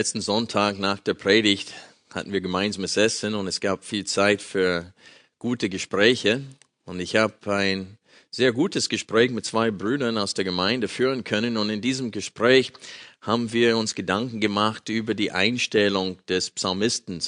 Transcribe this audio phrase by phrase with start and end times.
[0.00, 1.74] Letzten Sonntag nach der Predigt
[2.08, 4.94] hatten wir gemeinsames Essen und es gab viel Zeit für
[5.38, 6.42] gute Gespräche.
[6.86, 7.98] Und ich habe ein
[8.30, 11.58] sehr gutes Gespräch mit zwei Brüdern aus der Gemeinde führen können.
[11.58, 12.72] Und in diesem Gespräch
[13.20, 17.20] haben wir uns Gedanken gemacht über die Einstellung des Psalmisten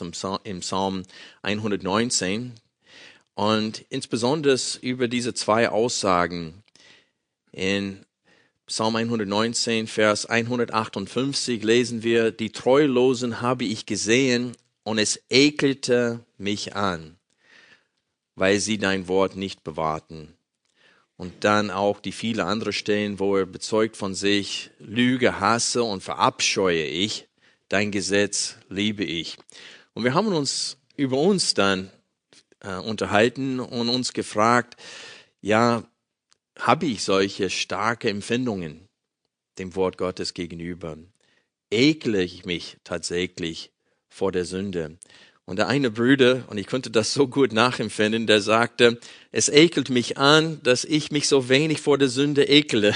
[0.45, 1.02] im Psalm
[1.43, 2.55] 119
[3.35, 6.63] und insbesondere über diese zwei Aussagen
[7.52, 8.07] in
[8.66, 14.52] Psalm 119, Vers 158 lesen wir, die Treulosen habe ich gesehen
[14.85, 17.16] und es ekelte mich an,
[18.37, 20.35] weil sie dein Wort nicht bewahrten.
[21.16, 26.02] Und dann auch die viele andere Stellen, wo er bezeugt von sich, Lüge hasse und
[26.02, 27.29] verabscheue ich,
[27.68, 29.38] dein Gesetz liebe ich.
[29.93, 31.90] Und wir haben uns über uns dann
[32.60, 34.77] äh, unterhalten und uns gefragt,
[35.40, 35.85] ja,
[36.59, 38.89] habe ich solche starke Empfindungen
[39.59, 40.97] dem Wort Gottes gegenüber?
[41.71, 43.73] Ekle ich mich tatsächlich
[44.09, 44.99] vor der Sünde?
[45.45, 49.01] Und der eine Bruder, und ich konnte das so gut nachempfinden, der sagte,
[49.33, 52.95] es ekelt mich an, dass ich mich so wenig vor der Sünde ekele.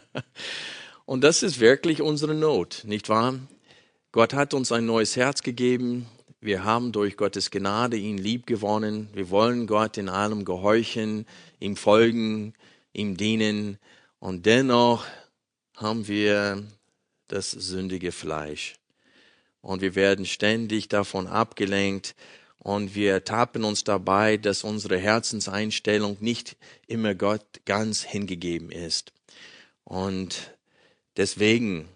[1.06, 3.34] und das ist wirklich unsere Not, nicht wahr?
[4.12, 6.06] Gott hat uns ein neues Herz gegeben.
[6.42, 9.10] Wir haben durch Gottes Gnade ihn lieb gewonnen.
[9.12, 11.26] Wir wollen Gott in allem gehorchen,
[11.58, 12.54] ihm folgen,
[12.94, 13.78] ihm dienen.
[14.20, 15.04] Und dennoch
[15.76, 16.64] haben wir
[17.28, 18.74] das sündige Fleisch.
[19.60, 22.14] Und wir werden ständig davon abgelenkt
[22.58, 26.56] und wir tappen uns dabei, dass unsere Herzenseinstellung nicht
[26.86, 29.12] immer Gott ganz hingegeben ist.
[29.84, 30.56] Und
[31.18, 31.88] deswegen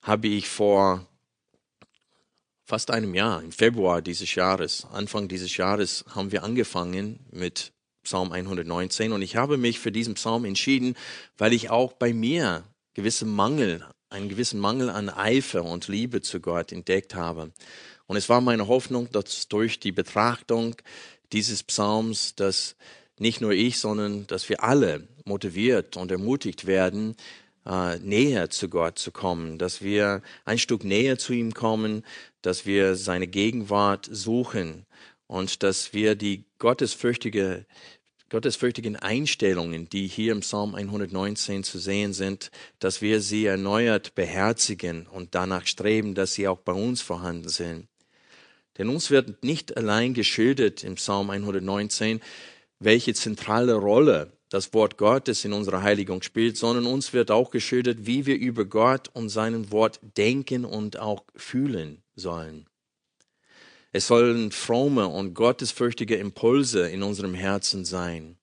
[0.00, 1.06] habe ich vor
[2.64, 8.32] fast einem Jahr, im Februar dieses Jahres, Anfang dieses Jahres, haben wir angefangen mit Psalm
[8.32, 10.96] 119 und ich habe mich für diesen Psalm entschieden,
[11.38, 12.64] weil ich auch bei mir
[12.94, 17.52] gewisse Mangel, einen gewissen Mangel an Eifer und Liebe zu Gott entdeckt habe.
[18.06, 20.76] Und es war meine Hoffnung, dass durch die Betrachtung
[21.32, 22.76] dieses Psalms, dass
[23.18, 27.16] nicht nur ich, sondern dass wir alle motiviert und ermutigt werden,
[27.66, 32.04] äh, näher zu Gott zu kommen, dass wir ein Stück näher zu ihm kommen,
[32.44, 34.84] dass wir seine Gegenwart suchen
[35.26, 37.64] und dass wir die gottesfürchtige,
[38.28, 42.50] gottesfürchtigen Einstellungen, die hier im Psalm 119 zu sehen sind,
[42.80, 47.88] dass wir sie erneuert beherzigen und danach streben, dass sie auch bei uns vorhanden sind.
[48.76, 52.20] Denn uns wird nicht allein geschildert im Psalm 119,
[52.78, 57.98] welche zentrale Rolle das Wort Gottes in unserer Heiligung spielt, sondern uns wird auch geschildert,
[58.02, 62.66] wie wir über Gott und seinen Wort denken und auch fühlen sollen.
[63.92, 68.36] Es sollen fromme und gottesfürchtige Impulse in unserem Herzen sein.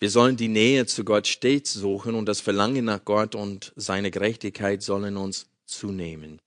[0.00, 4.10] Wir sollen die Nähe zu Gott stets suchen und das Verlangen nach Gott und seine
[4.10, 6.40] Gerechtigkeit sollen uns zunehmen.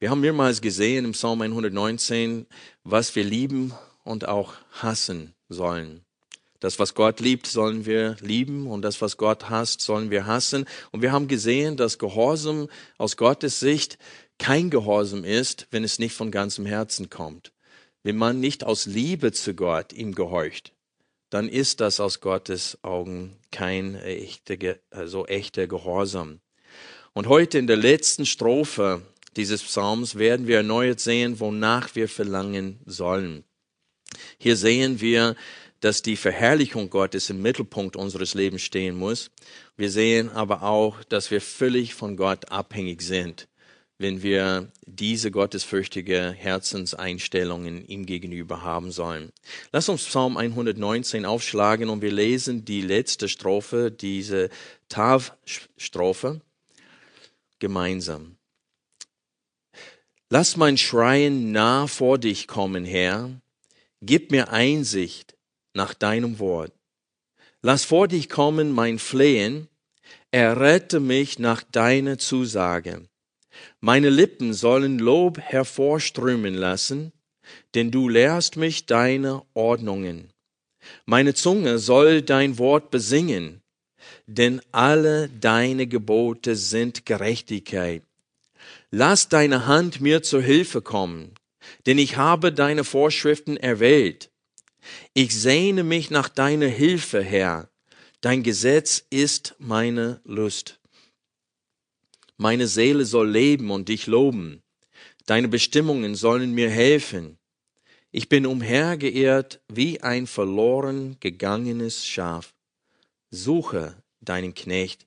[0.00, 2.46] Wir haben mehrmals gesehen im Psalm 119,
[2.82, 3.72] was wir lieben
[4.02, 6.04] und auch hassen sollen.
[6.60, 10.64] Das, was Gott liebt, sollen wir lieben und das, was Gott hasst, sollen wir hassen.
[10.92, 13.98] Und wir haben gesehen, dass Gehorsam aus Gottes Sicht
[14.38, 17.52] kein Gehorsam ist, wenn es nicht von ganzem Herzen kommt.
[18.02, 20.72] Wenn man nicht aus Liebe zu Gott ihm gehorcht,
[21.30, 26.40] dann ist das aus Gottes Augen kein echter, also echter Gehorsam.
[27.12, 29.02] Und heute in der letzten Strophe
[29.36, 33.44] dieses Psalms werden wir erneut sehen, wonach wir verlangen sollen.
[34.38, 35.34] Hier sehen wir,
[35.80, 39.30] dass die Verherrlichung Gottes im Mittelpunkt unseres Lebens stehen muss.
[39.76, 43.48] Wir sehen aber auch, dass wir völlig von Gott abhängig sind
[44.04, 49.32] wenn wir diese gottesfürchtige Herzenseinstellungen ihm gegenüber haben sollen.
[49.72, 54.50] Lass uns Psalm 119 aufschlagen und wir lesen die letzte Strophe, diese
[54.90, 56.42] Tav-Strophe,
[57.60, 58.36] gemeinsam.
[60.28, 63.30] Lass mein Schreien nah vor dich kommen, Herr.
[64.02, 65.34] Gib mir Einsicht
[65.72, 66.74] nach deinem Wort.
[67.62, 69.68] Lass vor dich kommen mein Flehen.
[70.30, 73.08] Errette mich nach deiner Zusage.
[73.80, 77.12] Meine Lippen sollen Lob hervorströmen lassen,
[77.74, 80.30] denn du lehrst mich deine Ordnungen.
[81.06, 83.62] Meine Zunge soll dein Wort besingen,
[84.26, 88.02] denn alle deine Gebote sind Gerechtigkeit.
[88.90, 91.32] Lass deine Hand mir zur Hilfe kommen,
[91.86, 94.30] denn ich habe deine Vorschriften erwählt.
[95.14, 97.68] Ich sehne mich nach deiner Hilfe, Herr.
[98.20, 100.80] Dein Gesetz ist meine Lust.
[102.36, 104.62] Meine Seele soll leben und dich loben.
[105.26, 107.38] Deine Bestimmungen sollen mir helfen.
[108.10, 112.54] Ich bin umhergeirrt wie ein verloren gegangenes Schaf.
[113.30, 115.06] Suche deinen Knecht,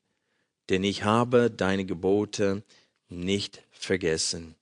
[0.69, 2.63] denn ich habe deine Gebote
[3.09, 4.55] nicht vergessen.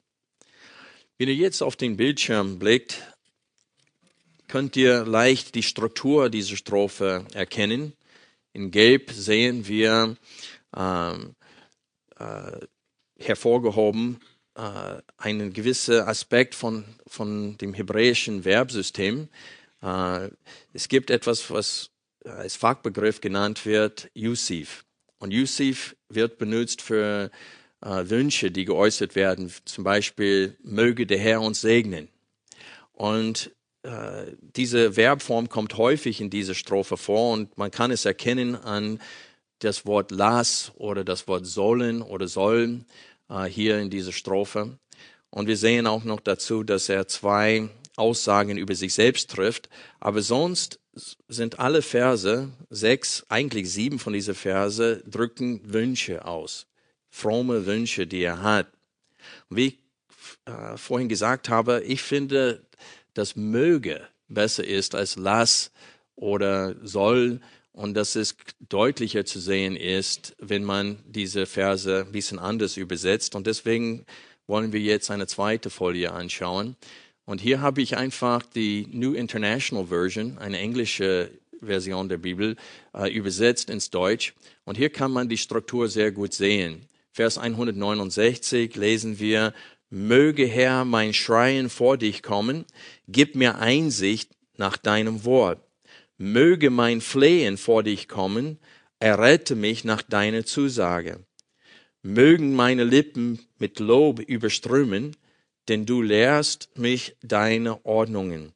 [1.17, 3.01] Wenn ihr jetzt auf den Bildschirm blickt,
[4.47, 7.93] könnt ihr leicht die Struktur dieser Strophe erkennen.
[8.53, 10.17] In Gelb sehen wir
[10.75, 11.35] ähm,
[12.19, 12.59] äh,
[13.17, 14.19] hervorgehoben
[14.55, 19.29] äh, einen gewissen Aspekt von, von dem hebräischen Verbsystem.
[19.81, 20.29] Äh,
[20.73, 21.91] es gibt etwas, was
[22.23, 24.85] als Fachbegriff genannt wird, Yusif.
[25.19, 27.29] Und Yusif wird benutzt für
[27.81, 29.51] äh, Wünsche, die geäußert werden.
[29.65, 32.09] Zum Beispiel, möge der Herr uns segnen.
[32.93, 33.51] Und
[33.83, 38.99] äh, diese Verbform kommt häufig in dieser Strophe vor und man kann es erkennen an
[39.65, 42.85] das Wort las oder das Wort sollen oder sollen
[43.29, 44.77] äh, hier in dieser Strophe.
[45.29, 49.69] Und wir sehen auch noch dazu, dass er zwei Aussagen über sich selbst trifft.
[49.99, 50.79] Aber sonst
[51.27, 56.67] sind alle Verse, sechs, eigentlich sieben von diesen Verse, drücken Wünsche aus.
[57.09, 58.67] Fromme Wünsche, die er hat.
[59.49, 59.79] wie ich
[60.45, 62.65] äh, vorhin gesagt habe, ich finde,
[63.13, 65.71] dass möge besser ist als lass
[66.15, 67.41] oder soll
[67.75, 68.37] und dass es
[68.69, 73.35] deutlicher zu sehen ist, wenn man diese Verse ein bisschen anders übersetzt.
[73.35, 74.05] Und deswegen
[74.47, 76.77] wollen wir jetzt eine zweite Folie anschauen.
[77.25, 81.29] Und hier habe ich einfach die New International Version, eine englische
[81.61, 82.55] Version der Bibel,
[82.93, 84.33] äh, übersetzt ins Deutsch.
[84.63, 86.85] Und hier kann man die Struktur sehr gut sehen.
[87.11, 89.53] Vers 169 lesen wir,
[89.89, 92.65] Möge Herr mein Schreien vor dich kommen,
[93.07, 95.64] gib mir Einsicht nach deinem Wort
[96.17, 98.59] möge mein Flehen vor dich kommen,
[98.99, 101.25] errette mich nach deiner Zusage.
[102.01, 105.15] Mögen meine Lippen mit Lob überströmen,
[105.67, 108.53] denn du lehrst mich deine Ordnungen.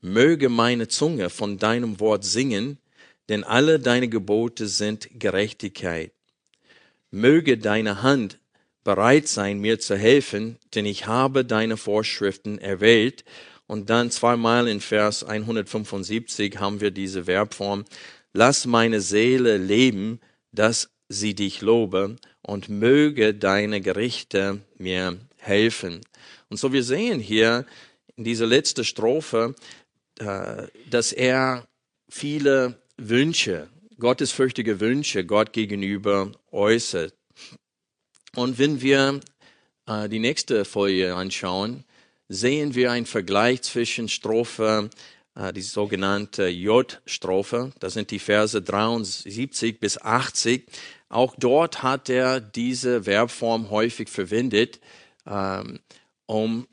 [0.00, 2.78] Möge meine Zunge von deinem Wort singen,
[3.28, 6.12] denn alle deine Gebote sind Gerechtigkeit.
[7.10, 8.38] Möge deine Hand
[8.84, 13.24] bereit sein, mir zu helfen, denn ich habe deine Vorschriften erwählt
[13.66, 17.84] und dann zweimal in Vers 175 haben wir diese Verbform.
[18.32, 20.20] Lass meine Seele leben,
[20.52, 26.00] dass sie dich lobe und möge deine Gerichte mir helfen.
[26.48, 27.66] Und so wir sehen hier
[28.16, 29.54] in dieser letzten Strophe,
[30.18, 31.66] äh, dass er
[32.08, 33.68] viele Wünsche,
[33.98, 37.14] gottesfürchtige Wünsche Gott gegenüber äußert.
[38.36, 39.20] Und wenn wir
[39.86, 41.84] äh, die nächste Folie anschauen,
[42.28, 44.90] sehen wir einen Vergleich zwischen Strophe,
[45.34, 50.66] äh, die sogenannte J-Strophe, das sind die Verse 73 bis 80.
[51.08, 54.80] Auch dort hat er diese Verbform häufig verwendet,
[55.26, 55.80] ähm,
[56.26, 56.66] um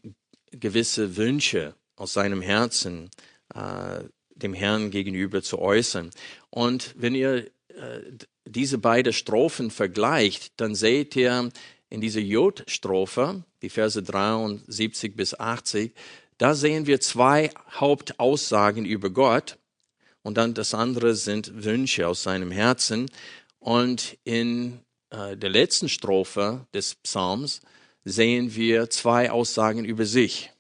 [0.52, 3.10] gewisse Wünsche aus seinem Herzen
[3.54, 4.04] äh,
[4.36, 6.10] dem Herrn gegenüber zu äußern.
[6.50, 8.02] Und wenn ihr äh,
[8.46, 11.50] diese beiden Strophen vergleicht, dann seht ihr
[11.92, 15.94] in dieser J-Strophe, die Verse 73 bis 80,
[16.38, 19.60] da sehen wir zwei Hauptaussagen über Gott
[20.24, 23.12] und dann das andere sind Wünsche aus seinem Herzen.
[23.60, 24.80] Und in
[25.10, 27.62] äh, der letzten Strophe des Psalms
[28.06, 30.52] sehen wir zwei Aussagen über sich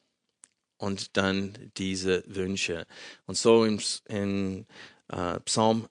[0.77, 2.85] und dann diese Wünsche.
[3.25, 4.67] Und so im, in
[5.07, 5.88] äh, Psalm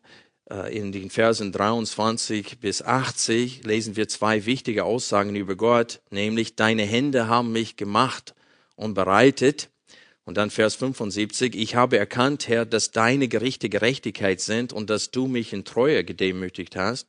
[0.70, 6.82] in den Versen 23 bis 80 lesen wir zwei wichtige Aussagen über Gott, nämlich deine
[6.82, 8.34] Hände haben mich gemacht
[8.74, 9.70] und bereitet.
[10.24, 15.10] Und dann Vers 75, ich habe erkannt, Herr, dass deine Gerichte Gerechtigkeit sind und dass
[15.10, 17.08] du mich in Treue gedemütigt hast.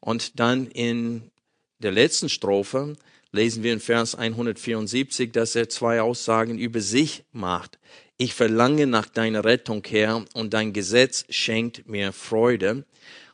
[0.00, 1.30] Und dann in
[1.78, 2.96] der letzten Strophe
[3.32, 7.78] lesen wir in Vers 174, dass er zwei Aussagen über sich macht.
[8.16, 12.84] Ich verlange nach deiner Rettung, Herr, und dein Gesetz schenkt mir Freude.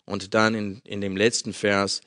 [0.07, 2.01] Und dann in, in dem letzten Vers,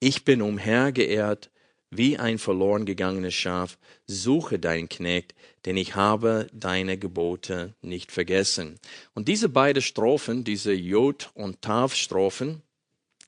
[0.00, 1.50] ich bin umhergeehrt
[1.90, 3.78] wie ein verloren gegangenes Schaf,
[4.08, 8.78] suche deinen Knecht, denn ich habe deine Gebote nicht vergessen.
[9.14, 12.62] Und diese beiden Strophen, diese Jod- und Tav-Strophen,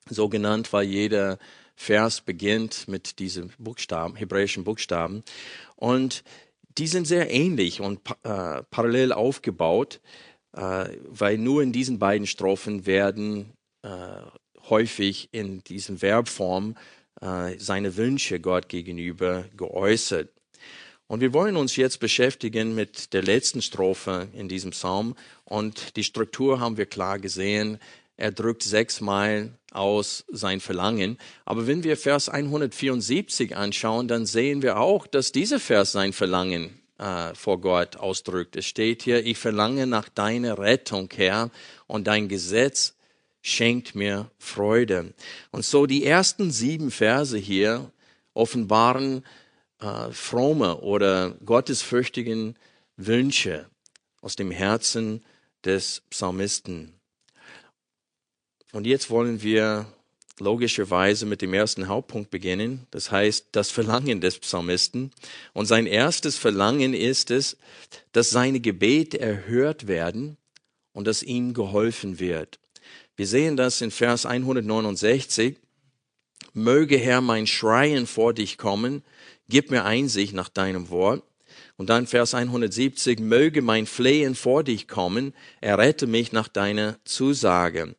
[0.09, 1.39] so genannt, weil jeder
[1.75, 5.23] Vers beginnt mit diesen Buchstaben, hebräischen Buchstaben.
[5.77, 6.23] Und
[6.79, 9.99] die sind sehr ähnlich und äh, parallel aufgebaut,
[10.55, 13.89] äh, weil nur in diesen beiden Strophen werden äh,
[14.69, 16.75] häufig in diesen Verbform
[17.21, 20.29] äh, seine Wünsche Gott gegenüber geäußert.
[21.07, 25.15] Und wir wollen uns jetzt beschäftigen mit der letzten Strophe in diesem Psalm.
[25.43, 27.79] Und die Struktur haben wir klar gesehen.
[28.15, 31.17] Er drückt sechsmal aus sein Verlangen.
[31.45, 36.79] Aber wenn wir Vers 174 anschauen, dann sehen wir auch, dass dieser Vers sein Verlangen
[36.97, 38.55] äh, vor Gott ausdrückt.
[38.55, 41.49] Es steht hier, ich verlange nach deiner Rettung, Herr,
[41.87, 42.95] und dein Gesetz
[43.41, 45.13] schenkt mir Freude.
[45.51, 47.91] Und so die ersten sieben Verse hier
[48.33, 49.23] offenbaren
[49.79, 52.55] äh, fromme oder gottesfürchtigen
[52.97, 53.69] Wünsche
[54.21, 55.23] aus dem Herzen
[55.63, 56.98] des Psalmisten.
[58.71, 59.87] Und jetzt wollen wir
[60.39, 65.11] logischerweise mit dem ersten Hauptpunkt beginnen, das heißt das Verlangen des Psalmisten.
[65.53, 67.57] Und sein erstes Verlangen ist es,
[68.11, 70.37] dass seine Gebete erhört werden
[70.93, 72.59] und dass ihm geholfen wird.
[73.15, 75.57] Wir sehen das in Vers 169.
[76.53, 79.03] Möge Herr mein Schreien vor dich kommen,
[79.49, 81.23] gib mir Einsicht nach deinem Wort.
[81.77, 87.95] Und dann Vers 170, möge mein Flehen vor dich kommen, errette mich nach deiner Zusage.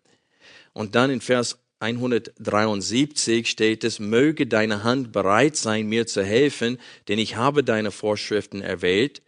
[0.72, 6.78] Und dann in Vers 173 steht es, möge deine Hand bereit sein, mir zu helfen,
[7.08, 9.22] denn ich habe deine Vorschriften erwählt.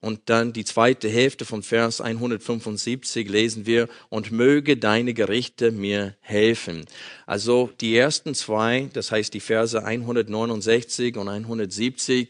[0.00, 6.14] Und dann die zweite Hälfte von Vers 175 lesen wir, und möge deine Gerichte mir
[6.20, 6.84] helfen.
[7.24, 12.28] Also die ersten zwei, das heißt die Verse 169 und 170,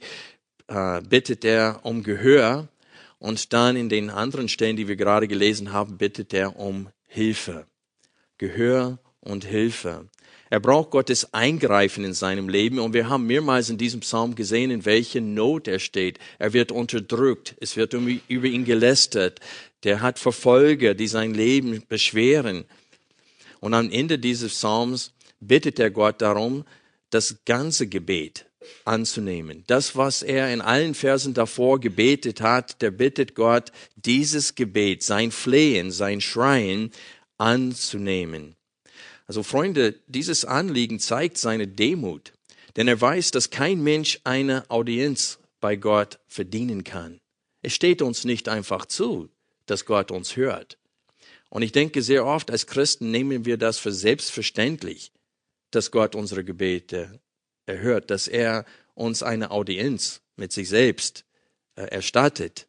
[0.69, 2.69] äh, bittet er um Gehör.
[3.19, 7.67] Und dann in den anderen Stellen, die wir gerade gelesen haben, bittet er um Hilfe.
[8.39, 10.09] Gehör und Hilfe.
[10.51, 14.71] Er braucht Gottes Eingreifen in seinem Leben und wir haben mehrmals in diesem Psalm gesehen,
[14.71, 16.19] in welcher Not er steht.
[16.39, 19.41] Er wird unterdrückt, es wird über ihn gelästert,
[19.83, 22.65] der hat Verfolger, die sein Leben beschweren.
[23.61, 26.65] Und am Ende dieses Psalms bittet er Gott darum,
[27.11, 28.47] das ganze Gebet
[28.85, 29.65] anzunehmen.
[29.67, 35.31] Das, was er in allen Versen davor gebetet hat, der bittet Gott, dieses Gebet, sein
[35.31, 36.91] Flehen, sein Schreien
[37.39, 38.57] anzunehmen.
[39.27, 42.33] Also Freunde, dieses Anliegen zeigt seine Demut,
[42.77, 47.21] denn er weiß, dass kein Mensch eine Audienz bei Gott verdienen kann.
[47.63, 49.31] Es steht uns nicht einfach zu,
[49.67, 50.79] dass Gott uns hört.
[51.49, 55.13] Und ich denke, sehr oft als Christen nehmen wir das für selbstverständlich,
[55.71, 57.21] dass Gott unsere Gebete
[57.65, 61.25] erhört, dass er uns eine Audienz mit sich selbst
[61.77, 62.67] äh, erstattet.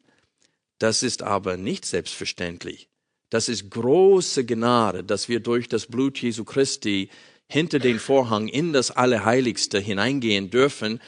[0.80, 2.88] Das ist aber nicht selbstverständlich.
[3.30, 7.10] Das ist große Gnade, dass wir durch das Blut Jesu Christi
[7.48, 11.00] hinter den Vorhang in das Allerheiligste hineingehen dürfen,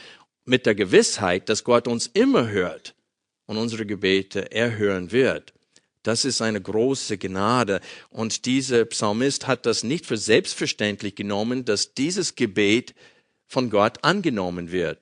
[0.46, 2.96] mit der Gewissheit, dass Gott uns immer hört
[3.48, 5.54] und unsere Gebete erhören wird.
[6.04, 7.82] Das ist eine große Gnade.
[8.10, 12.96] Und dieser Psalmist hat das nicht für selbstverständlich genommen, dass dieses Gebet
[13.46, 15.02] von Gott angenommen wird.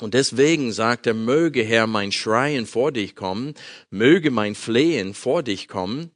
[0.00, 3.54] Und deswegen sagt er, möge Herr mein Schreien vor dich kommen,
[3.90, 6.10] möge mein Flehen vor dich kommen.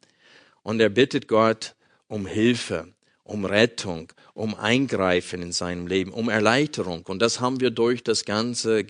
[0.62, 1.74] Und er bittet Gott
[2.08, 2.92] um Hilfe,
[3.24, 7.04] um Rettung, um Eingreifen in seinem Leben, um Erleichterung.
[7.06, 8.84] Und das haben wir durch das ganze,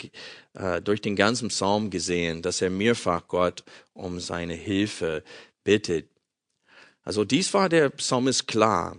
[0.53, 3.63] äh, durch den ganzen Psalm gesehen, dass er mehrfach Gott
[3.93, 5.23] um seine Hilfe
[5.63, 6.07] bittet.
[7.03, 8.97] Also dies war der Psalmist klar.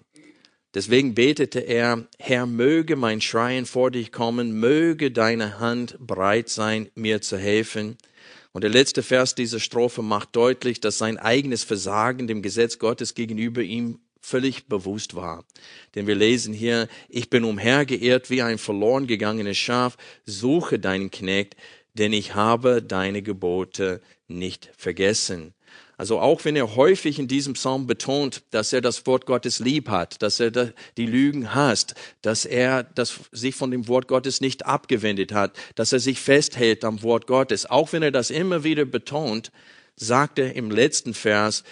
[0.75, 6.89] Deswegen betete er, Herr, möge mein Schreien vor dich kommen, möge deine Hand bereit sein,
[6.95, 7.99] mir zu helfen.
[8.53, 13.15] Und der letzte Vers dieser Strophe macht deutlich, dass sein eigenes Versagen dem Gesetz Gottes
[13.15, 15.45] gegenüber ihm völlig bewusst war.
[15.95, 21.57] Denn wir lesen hier, ich bin umhergeirrt wie ein verloren gegangenes Schaf, suche deinen Knecht,
[21.95, 25.55] denn ich habe deine Gebote nicht vergessen.
[26.03, 29.89] Also auch wenn er häufig in diesem Psalm betont, dass er das Wort Gottes lieb
[29.89, 30.51] hat, dass er
[30.97, 35.93] die Lügen hasst, dass er das, sich von dem Wort Gottes nicht abgewendet hat, dass
[35.93, 39.53] er sich festhält am Wort Gottes, auch wenn er das immer wieder betont,
[39.95, 41.63] sagt er im letzten Vers,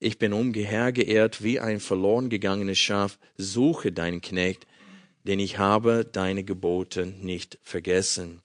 [0.00, 4.66] ich bin umhergeehrt wie ein verloren gegangenes Schaf, suche deinen Knecht,
[5.22, 8.42] denn ich habe deine Gebote nicht vergessen.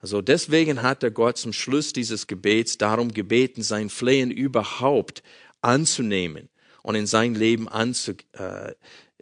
[0.00, 5.22] Also deswegen hat der Gott zum Schluss dieses Gebets darum gebeten, sein Flehen überhaupt
[5.60, 6.48] anzunehmen
[6.82, 8.74] und in sein Leben anzu, äh, äh,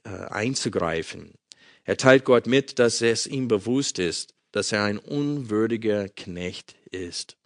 [0.05, 1.35] einzugreifen.
[1.85, 7.37] Er teilt Gott mit, dass es ihm bewusst ist, dass er ein unwürdiger Knecht ist.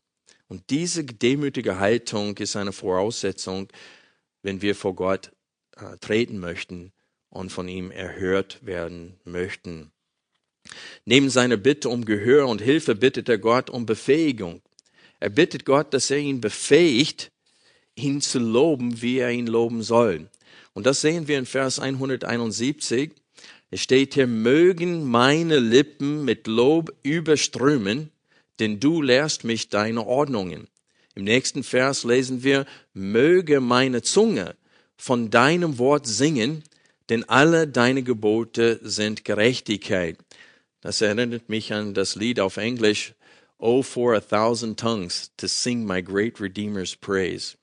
[0.49, 3.69] Und diese demütige Haltung ist eine Voraussetzung,
[4.43, 5.33] wenn wir vor Gott
[5.77, 6.93] äh, treten möchten
[7.31, 9.93] und von ihm erhört werden möchten.
[11.05, 14.63] Neben seiner Bitte um Gehör und Hilfe bittet er Gott um Befähigung.
[15.21, 17.31] Er bittet Gott, dass er ihn befähigt,
[17.95, 20.29] ihn zu loben, wie er ihn loben soll.
[20.75, 23.11] Und das sehen wir in Vers 171.
[23.71, 28.11] Es steht hier, mögen meine Lippen mit Lob überströmen,
[28.59, 30.69] denn du lehrst mich deine Ordnungen.
[31.15, 32.65] Im nächsten Vers lesen wir,
[32.95, 34.57] möge meine Zunge
[34.97, 36.63] von deinem Wort singen,
[37.09, 40.17] denn alle deine Gebote sind Gerechtigkeit.
[40.83, 43.15] Das erinnert mich an das Lied auf Englisch,
[43.65, 47.57] Oh, for a thousand tongues to sing my great Redeemer's praise.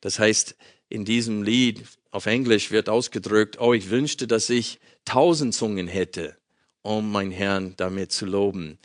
[0.00, 0.56] Das heißt,
[0.88, 6.34] in diesem Lied auf Englisch wird ausgedrückt, oh, ich wünschte, dass ich tausend Zungen hätte,
[6.80, 8.78] um meinen Herrn damit zu loben.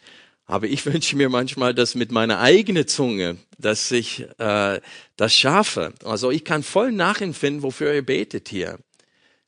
[0.46, 4.82] Aber ich wünsche mir manchmal, dass mit meiner eigenen Zunge, dass ich äh,
[5.16, 5.94] das schaffe.
[6.04, 8.80] Also ich kann voll nachempfinden, wofür ihr betet hier.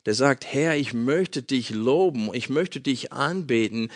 [0.05, 3.89] Der sagt, Herr, ich möchte dich loben, ich möchte dich anbeten,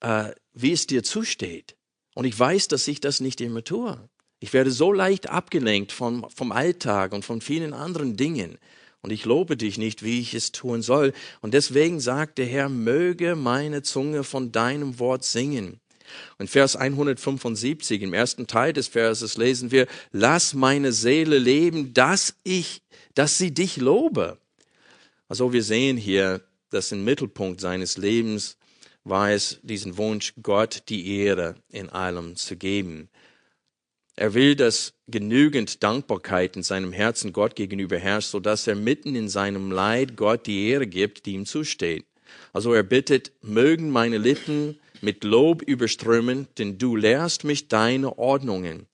[0.00, 1.76] äh, wie es dir zusteht.
[2.14, 4.08] Und ich weiß, dass ich das nicht immer tue.
[4.40, 8.58] Ich werde so leicht abgelenkt vom, vom Alltag und von vielen anderen Dingen.
[9.02, 11.12] Und ich lobe dich nicht, wie ich es tun soll.
[11.40, 15.80] Und deswegen sagt der Herr, möge meine Zunge von deinem Wort singen.
[16.38, 22.34] Und Vers 175, im ersten Teil des Verses lesen wir, lass meine Seele leben, dass
[22.42, 22.82] ich,
[23.14, 24.38] dass sie dich lobe.
[25.30, 28.58] Also wir sehen hier, dass im Mittelpunkt seines Lebens
[29.04, 33.08] war es diesen Wunsch, Gott die Ehre in allem zu geben.
[34.16, 39.14] Er will, dass genügend Dankbarkeit in seinem Herzen Gott gegenüber herrscht, so dass er mitten
[39.14, 42.06] in seinem Leid Gott die Ehre gibt, die ihm zusteht.
[42.52, 48.88] Also er bittet, mögen meine Lippen mit Lob überströmen, denn du lehrst mich deine Ordnungen.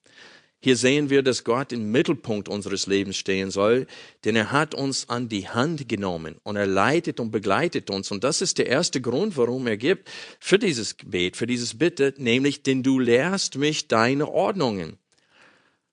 [0.67, 3.87] Hier sehen wir, dass Gott im Mittelpunkt unseres Lebens stehen soll,
[4.25, 8.11] denn er hat uns an die Hand genommen und er leitet und begleitet uns.
[8.11, 10.09] Und das ist der erste Grund, warum er gibt
[10.41, 14.97] für dieses Gebet, für dieses Bitte, nämlich, denn du lehrst mich deine Ordnungen.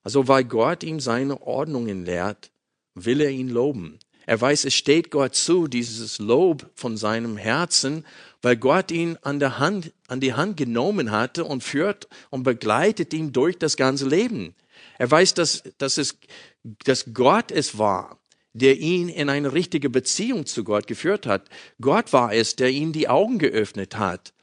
[0.03, 2.51] Also weil Gott ihm seine Ordnungen lehrt,
[2.95, 3.97] will er ihn loben.
[4.25, 8.03] Er weiß, es steht Gott zu, dieses Lob von seinem Herzen,
[8.41, 13.13] weil Gott ihn an der Hand, an die Hand genommen hatte und führt und begleitet
[13.13, 14.53] ihn durch das ganze Leben.
[14.97, 16.17] Er weiß, dass, dass es,
[16.63, 18.19] dass Gott es war,
[18.53, 21.49] der ihn in eine richtige Beziehung zu Gott geführt hat.
[21.81, 24.33] Gott war es, der ihm die Augen geöffnet hat.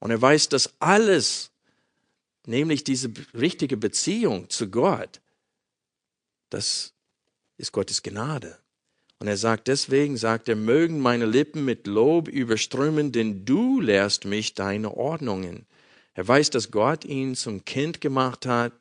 [0.00, 1.50] Und er weiß, dass alles,
[2.46, 5.20] nämlich diese richtige Beziehung zu Gott,
[6.50, 6.92] das
[7.56, 8.58] ist Gottes Gnade.
[9.20, 14.24] Und er sagt, deswegen sagt er, mögen meine Lippen mit Lob überströmen, denn du lehrst
[14.24, 15.66] mich deine Ordnungen.
[16.14, 18.72] Er weiß, dass Gott ihn zum Kind gemacht hat.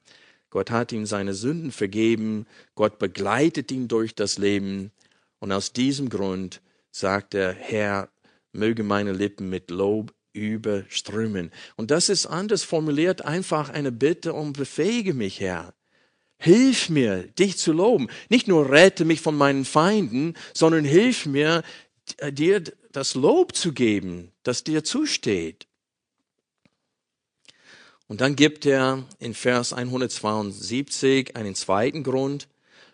[0.54, 2.46] Gott hat ihm seine Sünden vergeben.
[2.76, 4.92] Gott begleitet ihn durch das Leben.
[5.39, 6.62] Und aus diesem Grund
[6.92, 8.10] sagt er, Herr,
[8.52, 11.52] möge meine Lippen mit Lob überströmen.
[11.76, 15.74] Und das ist anders formuliert, einfach eine Bitte um befähige mich, Herr.
[16.38, 18.08] Hilf mir, dich zu loben.
[18.30, 21.63] Nicht nur rette mich von meinen Feinden, sondern hilf mir,
[22.30, 22.62] dir
[22.92, 25.66] das Lob zu geben, das dir zusteht.
[28.08, 32.48] Und dann gibt er in Vers 172 einen zweiten Grund.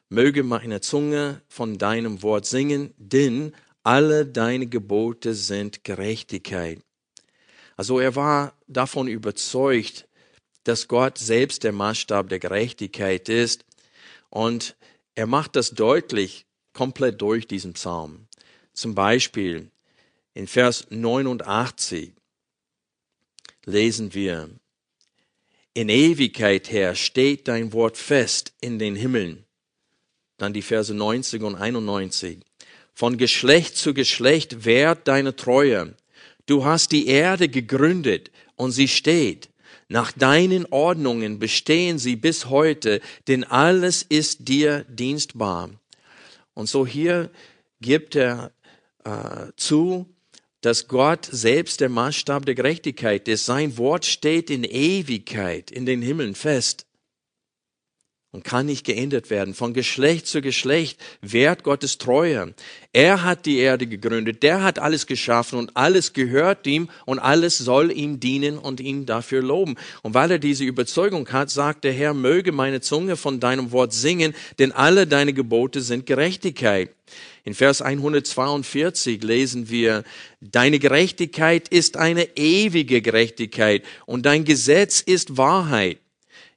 [0.10, 6.80] Möge meine Zunge von deinem Wort singen, denn alle deine Gebote sind Gerechtigkeit.
[7.76, 10.08] Also er war davon überzeugt,
[10.64, 13.66] dass Gott selbst der Maßstab der Gerechtigkeit ist.
[14.30, 14.76] Und
[15.16, 18.28] er macht das deutlich komplett durch diesen Psalm.
[18.74, 19.72] Zum Beispiel
[20.34, 22.14] in Vers 89
[23.66, 24.50] lesen wir,
[25.74, 29.46] in Ewigkeit her steht dein Wort fest in den Himmeln.
[30.38, 32.40] Dann die Verse 90 und 91.
[32.94, 35.96] Von Geschlecht zu Geschlecht währt deine Treue.
[36.46, 39.50] Du hast die Erde gegründet und sie steht.
[39.88, 45.70] Nach deinen Ordnungen bestehen sie bis heute, denn alles ist dir dienstbar.
[46.54, 47.32] Und so hier
[47.82, 48.52] gibt er
[49.04, 50.08] äh, zu,
[50.62, 53.46] dass Gott selbst der Maßstab der Gerechtigkeit ist.
[53.46, 56.86] Sein Wort steht in Ewigkeit in den Himmeln fest
[58.32, 59.54] und kann nicht geändert werden.
[59.56, 62.54] Von Geschlecht zu Geschlecht wehrt Gottes Treue.
[62.94, 67.58] Er hat die Erde gegründet, der hat alles geschaffen und alles gehört ihm und alles
[67.58, 69.76] soll ihm dienen und ihn dafür loben.
[70.04, 73.94] Und weil er diese Überzeugung hat, sagt der Herr, möge meine Zunge von deinem Wort
[73.94, 76.92] singen, denn alle deine Gebote sind Gerechtigkeit.
[77.44, 80.04] In Vers 142 lesen wir,
[80.42, 86.00] deine Gerechtigkeit ist eine ewige Gerechtigkeit und dein Gesetz ist Wahrheit.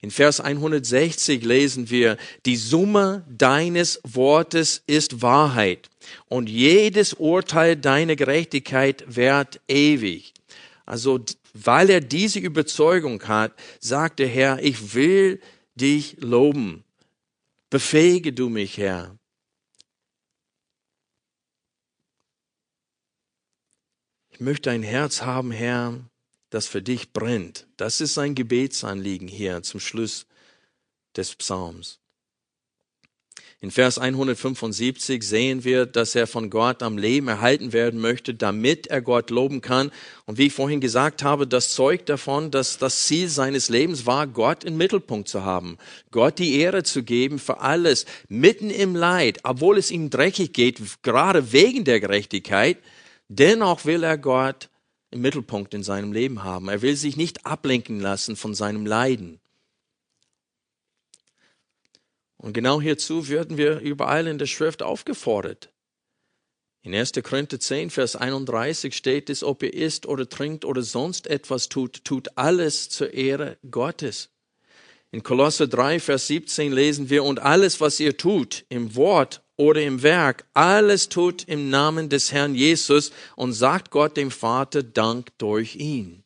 [0.00, 5.90] In Vers 160 lesen wir, die Summe deines Wortes ist Wahrheit
[6.28, 10.34] und jedes Urteil deiner Gerechtigkeit währt ewig.
[10.86, 11.20] Also,
[11.54, 15.40] weil er diese Überzeugung hat, sagt der Herr, ich will
[15.76, 16.82] dich loben.
[17.70, 19.16] Befähige du mich, Herr.
[24.32, 26.00] Ich möchte ein Herz haben, Herr,
[26.48, 27.66] das für dich brennt.
[27.76, 30.26] Das ist sein Gebetsanliegen hier zum Schluss
[31.14, 31.98] des Psalms.
[33.60, 38.86] In Vers 175 sehen wir, dass er von Gott am Leben erhalten werden möchte, damit
[38.86, 39.92] er Gott loben kann.
[40.24, 44.26] Und wie ich vorhin gesagt habe, das zeugt davon, dass das Ziel seines Lebens war,
[44.26, 45.76] Gott im Mittelpunkt zu haben,
[46.10, 50.80] Gott die Ehre zu geben für alles, mitten im Leid, obwohl es ihm dreckig geht,
[51.02, 52.78] gerade wegen der Gerechtigkeit.
[53.28, 54.68] Dennoch will er Gott
[55.10, 56.68] im Mittelpunkt in seinem Leben haben.
[56.68, 59.40] Er will sich nicht ablenken lassen von seinem Leiden.
[62.36, 65.72] Und genau hierzu werden wir überall in der Schrift aufgefordert.
[66.82, 67.12] In 1.
[67.22, 72.04] Korinther 10, Vers 31 steht es, ob ihr isst oder trinkt oder sonst etwas tut,
[72.04, 74.30] tut alles zur Ehre Gottes.
[75.12, 79.82] In Kolosse 3, Vers 17 lesen wir, und alles, was ihr tut, im Wort oder
[79.82, 85.28] im Werk, alles tut im Namen des Herrn Jesus und sagt Gott dem Vater Dank
[85.38, 86.24] durch ihn.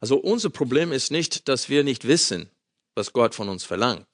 [0.00, 2.50] Also unser Problem ist nicht, dass wir nicht wissen,
[2.94, 4.06] was Gott von uns verlangt.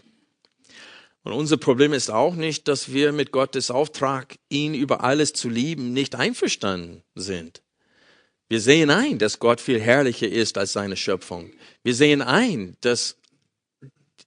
[1.24, 5.48] Und unser Problem ist auch nicht, dass wir mit Gottes Auftrag, ihn über alles zu
[5.48, 7.62] lieben, nicht einverstanden sind.
[8.48, 11.50] Wir sehen ein, dass Gott viel herrlicher ist als seine Schöpfung.
[11.82, 13.16] Wir sehen ein, dass,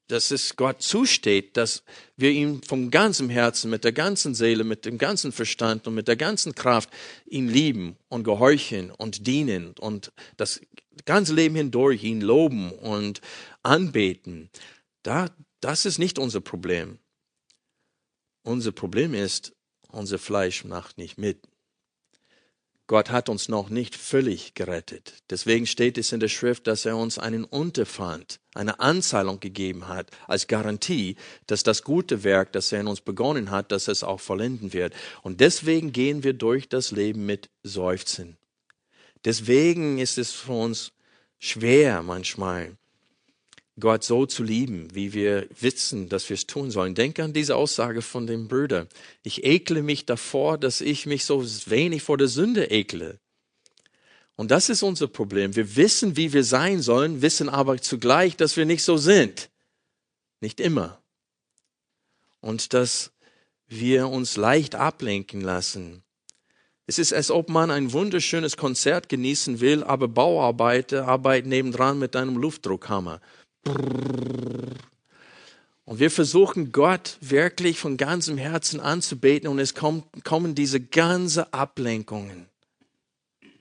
[0.08, 1.84] dass es Gott zusteht, dass
[2.16, 6.08] wir ihm vom ganzen Herzen, mit der ganzen Seele, mit dem ganzen Verstand und mit
[6.08, 6.90] der ganzen Kraft
[7.26, 10.62] ihn lieben und gehorchen und dienen und das
[11.06, 13.22] ganze Leben hindurch ihn loben und
[13.64, 14.50] anbeten.
[15.04, 17.00] Da, das ist nicht unser Problem.
[18.44, 19.54] Unser Problem ist,
[19.90, 21.40] unser Fleisch macht nicht mit.
[22.88, 25.16] Gott hat uns noch nicht völlig gerettet.
[25.30, 30.10] Deswegen steht es in der Schrift, dass er uns einen Unterpfand, eine Anzahlung gegeben hat,
[30.26, 34.22] als Garantie, dass das gute Werk, das er in uns begonnen hat, dass es auch
[34.22, 34.94] vollenden wird.
[35.22, 38.38] Und deswegen gehen wir durch das Leben mit Seufzen.
[39.26, 40.94] Deswegen ist es für uns
[41.40, 42.78] schwer manchmal,
[43.80, 46.96] Gott so zu lieben, wie wir wissen, dass wir es tun sollen.
[46.96, 48.88] Denke an diese Aussage von dem Bruder.
[49.24, 53.20] Ich ekle mich davor, dass ich mich so wenig vor der Sünde ekle.
[54.36, 55.56] Und das ist unser Problem.
[55.56, 59.50] Wir wissen, wie wir sein sollen, wissen aber zugleich, dass wir nicht so sind.
[60.42, 61.02] Nicht immer.
[62.42, 63.12] Und dass
[63.68, 66.04] wir uns leicht ablenken lassen.
[66.86, 72.16] Es ist, als ob man ein wunderschönes Konzert genießen will, aber Bauarbeiter arbeiten nebendran mit
[72.16, 73.20] einem Luftdruckhammer.
[75.86, 82.48] Und wir versuchen Gott wirklich von ganzem Herzen anzubeten und es kommen diese ganze Ablenkungen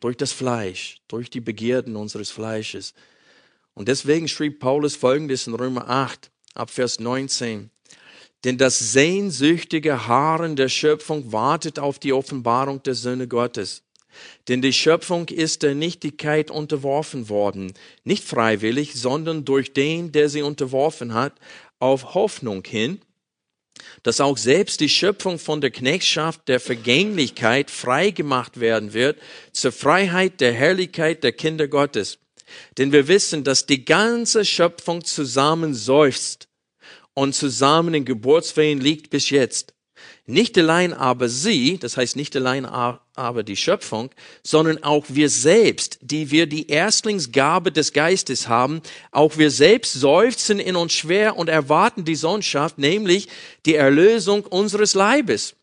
[0.01, 2.95] durch das Fleisch, durch die Begierden unseres Fleisches.
[3.75, 7.71] Und deswegen schrieb Paulus folgendes in Römer 8, ab Vers 19.
[8.45, 13.83] Denn das sehnsüchtige Haaren der Schöpfung wartet auf die Offenbarung der Söhne Gottes.
[14.49, 17.73] Denn die Schöpfung ist der Nichtigkeit unterworfen worden,
[18.05, 21.35] nicht freiwillig, sondern durch den, der sie unterworfen hat,
[21.79, 23.01] auf Hoffnung hin,
[24.03, 29.19] dass auch selbst die Schöpfung von der Knechtschaft der Vergänglichkeit frei gemacht werden wird
[29.53, 32.19] zur Freiheit der Herrlichkeit der Kinder Gottes.
[32.79, 36.49] Denn wir wissen, dass die ganze Schöpfung zusammen seufzt
[37.15, 39.76] und zusammen in Geburtswehen liegt bis jetzt.
[40.29, 44.11] Nicht allein aber sie, das heißt nicht allein aber die Schöpfung,
[44.43, 50.59] sondern auch wir selbst, die wir die Erstlingsgabe des Geistes haben, auch wir selbst seufzen
[50.59, 53.29] in uns schwer und erwarten die Sohnschaft, nämlich
[53.67, 55.55] die Erlösung unseres Leibes.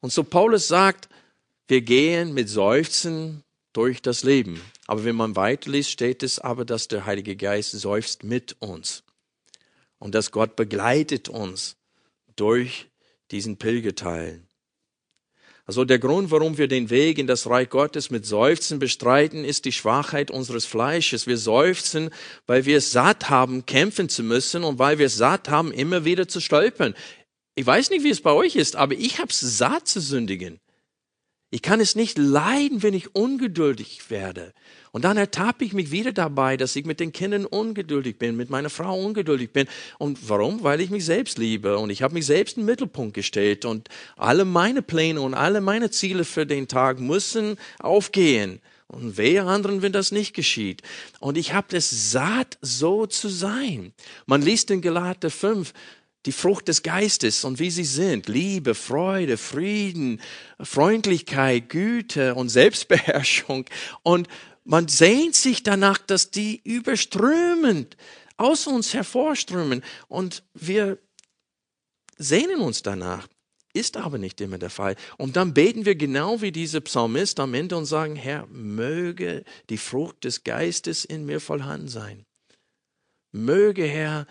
[0.00, 1.08] Und so Paulus sagt,
[1.68, 4.60] wir gehen mit Seufzen durch das Leben.
[4.88, 9.04] Aber wenn man weiterliest, steht es aber, dass der Heilige Geist seufzt mit uns
[9.98, 11.76] und dass Gott begleitet uns
[12.34, 12.88] durch
[13.30, 14.46] diesen Pilgerteil.
[15.66, 19.64] Also der Grund, warum wir den Weg in das Reich Gottes mit Seufzen bestreiten, ist
[19.64, 21.26] die Schwachheit unseres Fleisches.
[21.26, 22.10] Wir seufzen,
[22.46, 26.04] weil wir es satt haben, kämpfen zu müssen und weil wir es satt haben, immer
[26.04, 26.94] wieder zu stolpern.
[27.54, 30.60] Ich weiß nicht, wie es bei euch ist, aber ich habe es satt zu sündigen.
[31.54, 34.52] Ich kann es nicht leiden, wenn ich ungeduldig werde.
[34.90, 38.50] Und dann ertappe ich mich wieder dabei, dass ich mit den Kindern ungeduldig bin, mit
[38.50, 39.68] meiner Frau ungeduldig bin.
[40.00, 40.64] Und warum?
[40.64, 43.88] Weil ich mich selbst liebe und ich habe mich selbst in den Mittelpunkt gestellt und
[44.16, 48.60] alle meine Pläne und alle meine Ziele für den Tag müssen aufgehen.
[48.88, 50.82] Und wehe anderen, wenn das nicht geschieht.
[51.20, 53.92] Und ich habe es satt, so zu sein.
[54.26, 55.72] Man liest in Galater 5,
[56.26, 58.28] die Frucht des Geistes und wie sie sind.
[58.28, 60.20] Liebe, Freude, Frieden,
[60.60, 63.66] Freundlichkeit, Güte und Selbstbeherrschung.
[64.02, 64.28] Und
[64.64, 67.96] man sehnt sich danach, dass die überströmend
[68.36, 69.82] aus uns hervorströmen.
[70.08, 70.98] Und wir
[72.16, 73.28] sehnen uns danach.
[73.76, 74.94] ist aber nicht immer der Fall.
[75.18, 79.78] Und dann beten wir genau wie diese Psalmist am Ende und sagen, Herr, möge die
[79.78, 82.24] Frucht des Geistes in mir vorhanden sein.
[83.32, 84.28] Möge, Herr,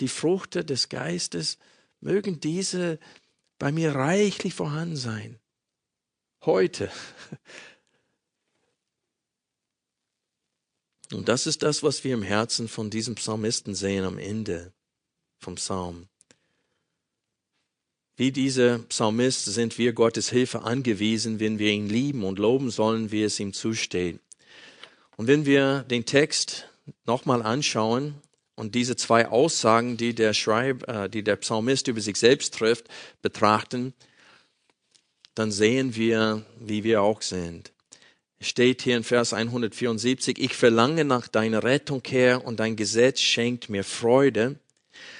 [0.00, 1.58] die Frucht des Geistes,
[2.00, 2.98] mögen diese
[3.58, 5.38] bei mir reichlich vorhanden sein.
[6.44, 6.90] Heute.
[11.12, 14.72] Und das ist das, was wir im Herzen von diesem Psalmisten sehen am Ende
[15.38, 16.08] vom Psalm.
[18.16, 23.10] Wie dieser Psalmist sind wir Gottes Hilfe angewiesen, wenn wir ihn lieben und loben sollen,
[23.10, 24.20] wie es ihm zusteht.
[25.16, 26.68] Und wenn wir den Text
[27.06, 28.14] nochmal anschauen
[28.60, 32.86] und diese zwei Aussagen, die der Schreib, äh, die der Psalmist über sich selbst trifft,
[33.22, 33.94] betrachten,
[35.34, 37.72] dann sehen wir, wie wir auch sind
[38.40, 43.68] steht hier in Vers 174, ich verlange nach deiner Rettung her und dein Gesetz schenkt
[43.68, 44.56] mir Freude.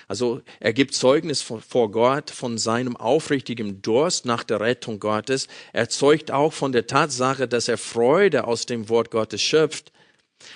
[0.09, 5.47] Also er gibt Zeugnis vor Gott von seinem aufrichtigen Durst nach der Rettung Gottes.
[5.73, 9.93] Er zeugt auch von der Tatsache, dass er Freude aus dem Wort Gottes schöpft.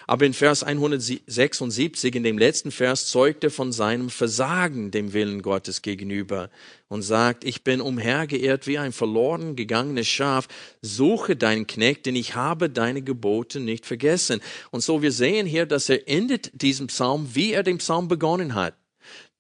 [0.07, 5.43] Aber in Vers 176, in dem letzten Vers, zeugt er von seinem Versagen dem Willen
[5.43, 6.51] Gottes gegenüber
[6.89, 10.49] und sagt, ich bin umhergeirrt wie ein verloren gegangenes Schaf,
[10.83, 14.41] suche deinen Knecht, denn ich habe deine Gebote nicht vergessen.
[14.71, 18.55] Und so wir sehen hier, dass er endet diesen Psalm, wie er den Psalm begonnen
[18.55, 18.75] hat.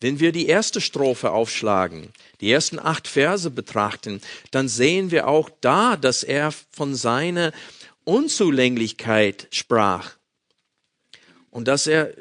[0.00, 2.08] Wenn wir die erste Strophe aufschlagen,
[2.40, 7.52] die ersten acht Verse betrachten, dann sehen wir auch da, dass er von seiner
[8.04, 10.16] Unzulänglichkeit sprach
[11.54, 12.12] und dass er,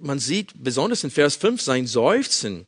[0.00, 2.66] man sieht besonders in Vers 5 sein Seufzen.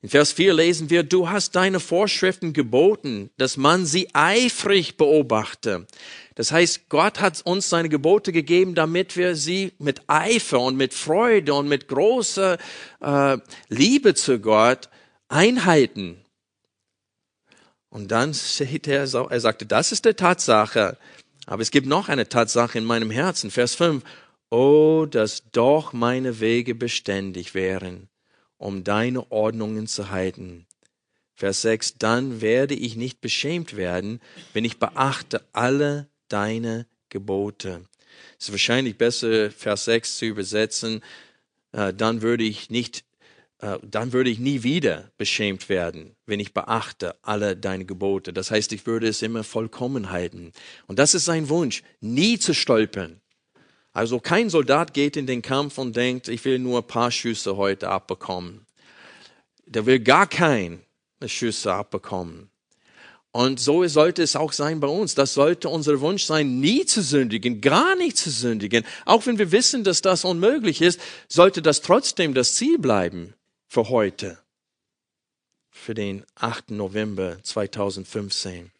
[0.00, 5.86] In Vers 4 lesen wir, du hast deine Vorschriften geboten, dass man sie eifrig beobachte.
[6.34, 10.94] Das heißt, Gott hat uns seine Gebote gegeben, damit wir sie mit Eifer und mit
[10.94, 12.56] Freude und mit großer
[13.00, 14.88] äh, Liebe zu Gott
[15.28, 16.24] einhalten.
[17.90, 20.96] Und dann steht er, er sagte, das ist der Tatsache.
[21.44, 23.50] Aber es gibt noch eine Tatsache in meinem Herzen.
[23.50, 24.02] Vers 5.
[24.50, 28.08] Oh, dass doch meine Wege beständig wären,
[28.58, 30.66] um deine Ordnungen zu halten.
[31.34, 34.20] Vers 6, dann werde ich nicht beschämt werden,
[34.52, 37.84] wenn ich beachte alle deine Gebote.
[38.38, 41.02] Es ist wahrscheinlich besser, Vers 6 zu übersetzen,
[41.72, 43.04] äh, dann würde ich nicht,
[43.58, 48.32] äh, dann würde ich nie wieder beschämt werden, wenn ich beachte alle deine Gebote.
[48.32, 50.52] Das heißt, ich würde es immer vollkommen halten.
[50.86, 53.20] Und das ist sein Wunsch, nie zu stolpern,
[53.96, 57.56] also kein Soldat geht in den Kampf und denkt, ich will nur ein paar Schüsse
[57.56, 58.66] heute abbekommen.
[59.64, 60.80] Der will gar keine
[61.24, 62.50] Schüsse abbekommen.
[63.32, 65.14] Und so sollte es auch sein bei uns.
[65.14, 68.84] Das sollte unser Wunsch sein, nie zu sündigen, gar nicht zu sündigen.
[69.06, 73.32] Auch wenn wir wissen, dass das unmöglich ist, sollte das trotzdem das Ziel bleiben
[73.66, 74.36] für heute,
[75.70, 76.72] für den 8.
[76.72, 78.72] November 2015.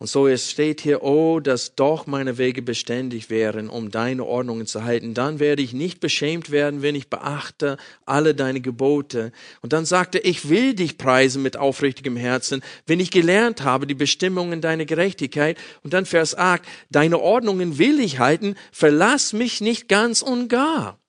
[0.00, 4.66] Und so es steht hier, oh, dass doch meine Wege beständig wären, um deine Ordnungen
[4.66, 5.12] zu halten.
[5.12, 9.32] Dann werde ich nicht beschämt werden, wenn ich beachte alle deine Gebote.
[9.60, 13.94] Und dann sagte, ich will dich preisen mit aufrichtigem Herzen, wenn ich gelernt habe die
[13.94, 15.58] Bestimmungen deiner Gerechtigkeit.
[15.82, 21.00] Und dann Vers 8, deine Ordnungen will ich halten, verlass mich nicht ganz und gar.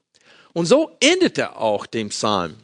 [0.53, 2.55] Und so endet er auch den Psalm,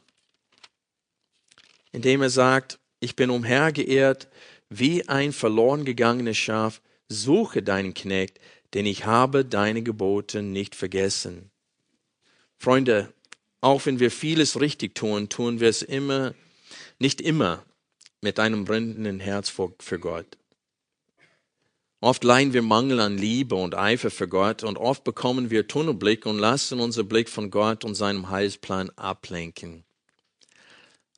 [1.92, 4.28] indem er sagt, ich bin umhergeehrt,
[4.69, 8.39] wie ein verloren gegangenes Schaf, suche deinen Knecht,
[8.73, 11.51] denn ich habe deine Gebote nicht vergessen.
[12.58, 13.13] Freunde,
[13.62, 16.34] auch wenn wir vieles richtig tun, tun wir es immer,
[16.99, 17.63] nicht immer
[18.21, 20.38] mit einem brennenden Herz für Gott.
[22.01, 26.25] Oft leiden wir Mangel an Liebe und Eifer für Gott und oft bekommen wir Tunnelblick
[26.25, 29.86] und lassen unser Blick von Gott und seinem Heilsplan ablenken.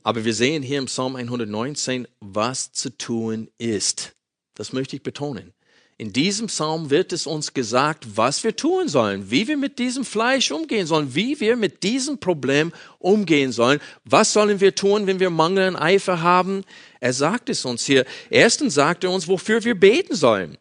[0.04, 4.14] Aber wir sehen hier im Psalm 119, was zu tun ist.
[4.56, 5.54] Das möchte ich betonen.
[6.00, 10.06] In diesem Psalm wird es uns gesagt, was wir tun sollen, wie wir mit diesem
[10.06, 13.80] Fleisch umgehen sollen, wie wir mit diesem Problem umgehen sollen.
[14.06, 16.64] Was sollen wir tun, wenn wir Mangel an Eifer haben?
[17.00, 18.06] Er sagt es uns hier.
[18.30, 20.60] Erstens sagt er uns, wofür wir beten sollen.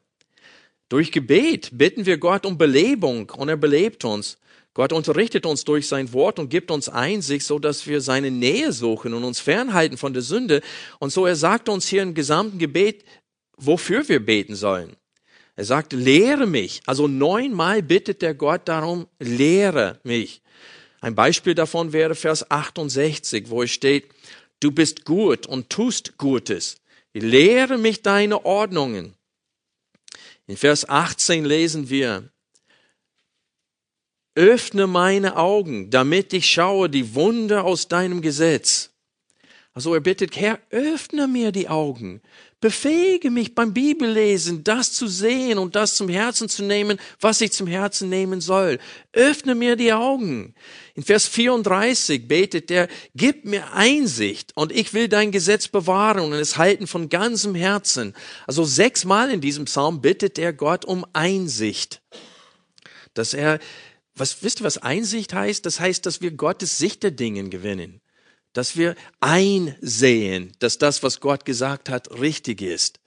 [0.88, 4.38] Durch Gebet bitten wir Gott um Belebung und er belebt uns.
[4.76, 8.72] Gott unterrichtet uns durch sein Wort und gibt uns Einsicht, so dass wir seine Nähe
[8.74, 10.60] suchen und uns fernhalten von der Sünde.
[10.98, 13.02] Und so er sagt uns hier im gesamten Gebet,
[13.56, 14.94] wofür wir beten sollen.
[15.54, 16.82] Er sagt, lehre mich.
[16.84, 20.42] Also neunmal bittet der Gott darum, lehre mich.
[21.00, 24.10] Ein Beispiel davon wäre Vers 68, wo es steht,
[24.60, 26.76] du bist gut und tust Gutes.
[27.14, 29.14] Lehre mich deine Ordnungen.
[30.46, 32.28] In Vers 18 lesen wir,
[34.36, 38.90] Öffne meine Augen, damit ich schaue die Wunder aus deinem Gesetz.
[39.72, 42.22] Also er bittet, Herr, öffne mir die Augen,
[42.62, 47.52] befähige mich beim Bibellesen, das zu sehen und das zum Herzen zu nehmen, was ich
[47.52, 48.78] zum Herzen nehmen soll.
[49.12, 50.54] Öffne mir die Augen.
[50.94, 56.32] In Vers 34 betet er, gib mir Einsicht und ich will dein Gesetz bewahren und
[56.32, 58.14] es halten von ganzem Herzen.
[58.46, 62.00] Also sechsmal in diesem Psalm bittet er Gott um Einsicht.
[63.12, 63.60] Dass er,
[64.16, 65.64] was, wisst ihr, was Einsicht heißt?
[65.66, 68.00] Das heißt, dass wir Gottes Sicht der Dinge gewinnen
[68.56, 73.00] dass wir einsehen, dass das, was Gott gesagt hat, richtig ist.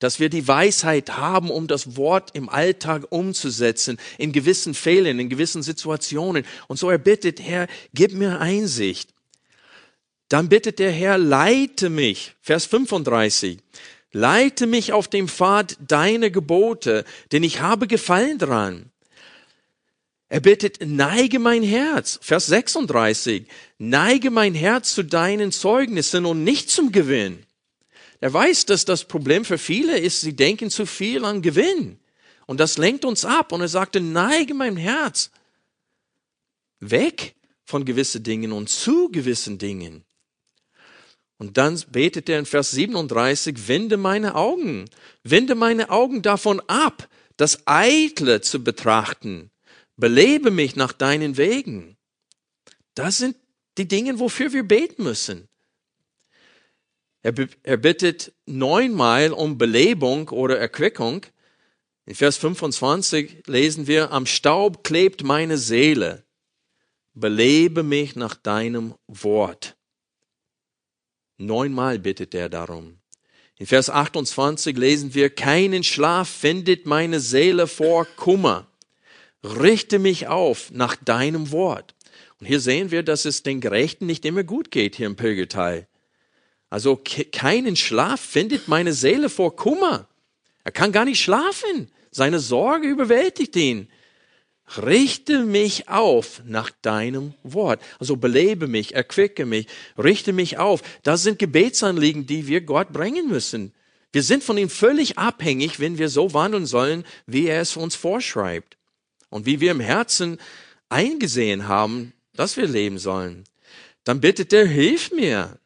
[0.00, 5.28] Dass wir die Weisheit haben, um das Wort im Alltag umzusetzen, in gewissen Fällen, in
[5.28, 6.44] gewissen Situationen.
[6.66, 9.10] Und so er bittet, Herr, gib mir Einsicht.
[10.28, 13.58] Dann bittet der Herr, leite mich, Vers 35,
[14.10, 18.90] leite mich auf dem Pfad deiner Gebote, denn ich habe Gefallen dran.
[20.28, 23.46] Er bittet, neige mein Herz, Vers 36,
[23.78, 27.46] neige mein Herz zu deinen Zeugnissen und nicht zum Gewinn.
[28.20, 31.98] Er weiß, dass das Problem für viele ist, sie denken zu viel an Gewinn.
[32.46, 33.52] Und das lenkt uns ab.
[33.52, 35.30] Und er sagte, neige mein Herz
[36.80, 40.04] weg von gewissen Dingen und zu gewissen Dingen.
[41.38, 44.90] Und dann betet er in Vers 37, wende meine Augen,
[45.22, 49.50] wende meine Augen davon ab, das Eitle zu betrachten
[49.98, 51.96] Belebe mich nach deinen Wegen.
[52.94, 53.36] Das sind
[53.78, 55.48] die Dinge, wofür wir beten müssen.
[57.22, 57.34] Er,
[57.64, 61.26] er bittet neunmal um Belebung oder Erquickung.
[62.06, 66.24] In Vers 25 lesen wir, am Staub klebt meine Seele.
[67.14, 69.76] Belebe mich nach deinem Wort.
[71.38, 73.00] Neunmal bittet er darum.
[73.56, 78.67] In Vers 28 lesen wir, keinen Schlaf findet meine Seele vor Kummer
[79.42, 81.94] richte mich auf nach deinem Wort.
[82.40, 85.88] Und hier sehen wir, dass es den Gerechten nicht immer gut geht hier im Pilgerteil.
[86.70, 87.00] Also
[87.32, 90.08] keinen Schlaf findet meine Seele vor Kummer.
[90.64, 91.90] Er kann gar nicht schlafen.
[92.10, 93.88] Seine Sorge überwältigt ihn.
[94.76, 97.80] Richte mich auf nach deinem Wort.
[97.98, 100.82] Also belebe mich, erquicke mich, richte mich auf.
[101.02, 103.72] Das sind Gebetsanliegen, die wir Gott bringen müssen.
[104.12, 107.94] Wir sind von ihm völlig abhängig, wenn wir so wandeln sollen, wie er es uns
[107.94, 108.77] vorschreibt
[109.30, 110.38] und wie wir im Herzen
[110.88, 113.44] eingesehen haben, dass wir leben sollen,
[114.04, 115.58] dann bittet er, hilf mir.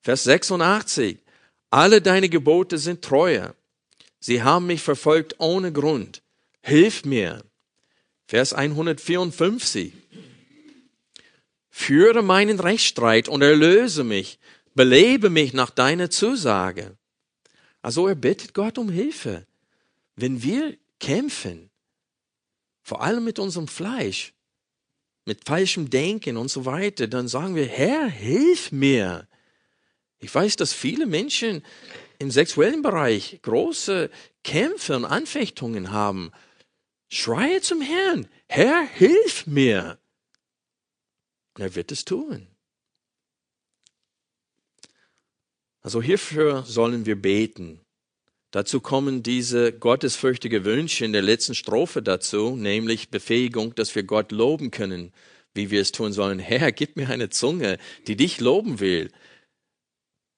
[0.00, 1.18] Vers 86.
[1.70, 3.54] Alle deine Gebote sind treue.
[4.20, 6.22] Sie haben mich verfolgt ohne Grund.
[6.62, 7.44] Hilf mir.
[8.26, 9.92] Vers 154.
[11.68, 14.38] Führe meinen Rechtsstreit und erlöse mich.
[14.74, 16.96] Belebe mich nach deiner Zusage.
[17.82, 19.46] Also er bittet Gott um Hilfe.
[20.16, 21.70] Wenn wir kämpfen,
[22.86, 24.32] vor allem mit unserem Fleisch,
[25.24, 29.26] mit falschem Denken und so weiter, dann sagen wir, Herr, hilf mir.
[30.20, 31.64] Ich weiß, dass viele Menschen
[32.20, 34.08] im sexuellen Bereich große
[34.44, 36.30] Kämpfe und Anfechtungen haben.
[37.08, 39.98] Schreie zum Herrn, Herr, hilf mir.
[41.54, 42.46] Und er wird es tun.
[45.80, 47.80] Also hierfür sollen wir beten.
[48.56, 54.32] Dazu kommen diese gottesfürchtige Wünsche in der letzten Strophe dazu, nämlich Befähigung, dass wir Gott
[54.32, 55.12] loben können,
[55.52, 56.38] wie wir es tun sollen.
[56.38, 59.10] Herr, gib mir eine Zunge, die dich loben will.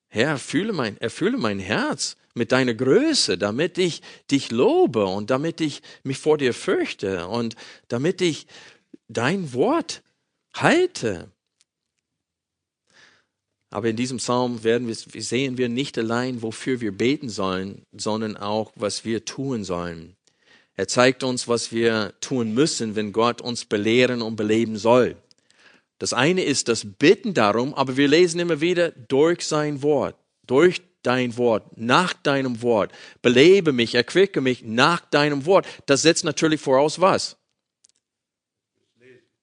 [0.08, 4.02] Herr, erfülle mein, erfülle mein Herz mit deiner Größe, damit ich
[4.32, 7.54] dich lobe und damit ich mich vor dir fürchte und
[7.86, 8.48] damit ich
[9.06, 10.02] dein Wort
[10.54, 11.30] halte.
[13.70, 18.36] Aber in diesem Psalm werden wir, sehen wir nicht allein, wofür wir beten sollen, sondern
[18.36, 20.16] auch, was wir tun sollen.
[20.74, 25.16] Er zeigt uns, was wir tun müssen, wenn Gott uns belehren und beleben soll.
[25.98, 30.80] Das eine ist das Bitten darum, aber wir lesen immer wieder durch sein Wort, durch
[31.02, 32.92] dein Wort, nach deinem Wort.
[33.20, 35.66] Belebe mich, erquicke mich nach deinem Wort.
[35.86, 37.36] Das setzt natürlich voraus was?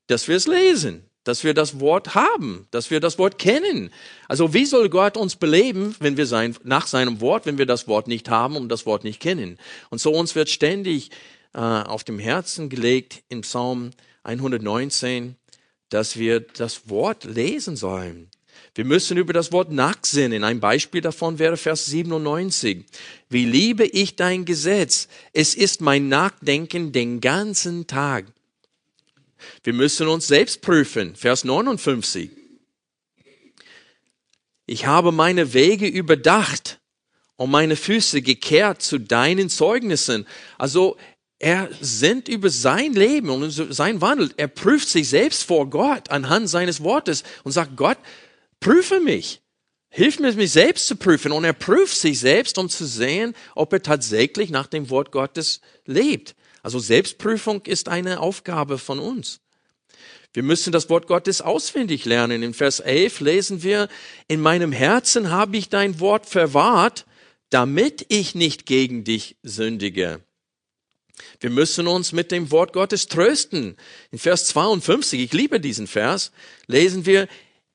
[0.08, 3.92] Dass wir es lesen dass wir das Wort haben, dass wir das Wort kennen.
[4.30, 7.88] Also wie soll Gott uns beleben, wenn wir sein, nach seinem Wort, wenn wir das
[7.90, 9.58] Wort nicht haben und das Wort nicht kennen?
[9.90, 11.12] Und so uns wird ständig
[11.54, 13.92] äh, auf dem Herzen gelegt im Psalm
[14.24, 15.36] 119,
[15.90, 18.30] dass wir das Wort lesen sollen.
[18.76, 20.44] Wir müssen über das Wort nachsinnen.
[20.44, 22.86] Ein Beispiel davon wäre Vers 97.
[23.30, 25.08] Wie liebe ich dein Gesetz?
[25.34, 28.26] Es ist mein Nachdenken den ganzen Tag.
[29.64, 31.16] Wir müssen uns selbst prüfen.
[31.16, 32.32] Vers 59.
[34.66, 36.80] Ich habe meine Wege überdacht
[37.36, 40.26] und meine Füße gekehrt zu deinen Zeugnissen.
[40.58, 40.98] Also
[41.38, 44.34] er sinnt über sein Leben und sein Wandel.
[44.38, 47.98] Er prüft sich selbst vor Gott anhand seines Wortes und sagt, Gott,
[48.60, 49.42] prüfe mich.
[49.90, 51.32] Hilf mir, mich selbst zu prüfen.
[51.32, 55.62] Und er prüft sich selbst, um zu sehen, ob er tatsächlich nach dem Wort Gottes
[55.86, 56.36] lebt.
[56.66, 59.40] Also Selbstprüfung ist eine Aufgabe von uns.
[60.34, 62.42] Wir müssen das Wort Gottes auswendig lernen.
[62.42, 63.88] In Vers 11 lesen wir,
[64.28, 67.06] in meinem Herzen habe ich dein Wort verwahrt,
[67.52, 70.22] damit ich nicht gegen dich sündige.
[71.40, 73.78] Wir müssen uns mit dem Wort Gottes trösten.
[74.10, 76.32] In Vers 52, ich liebe diesen Vers,
[76.66, 77.28] lesen wir,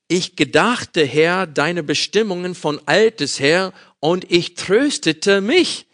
[0.09, 5.87] ich gedachte, Herr, deine Bestimmungen von altes her und ich tröstete mich.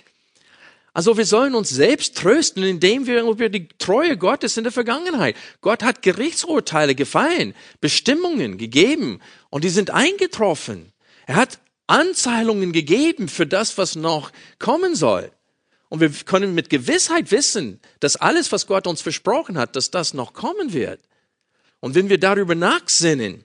[0.97, 5.37] Also wir sollen uns selbst trösten, indem wir über die Treue Gottes in der Vergangenheit.
[5.61, 9.21] Gott hat Gerichtsurteile gefallen, Bestimmungen gegeben
[9.51, 10.95] und die sind eingetroffen.
[11.27, 15.31] Er hat Anzahlungen gegeben für das, was noch kommen soll.
[15.91, 20.15] Und wir können mit Gewissheit wissen, dass alles, was Gott uns versprochen hat, dass das
[20.15, 21.03] noch kommen wird.
[21.81, 23.45] Und wenn wir darüber nachsinnen,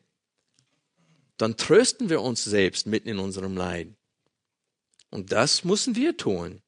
[1.36, 3.90] dann trösten wir uns selbst mitten in unserem Leid.
[5.10, 6.61] Und das müssen wir tun.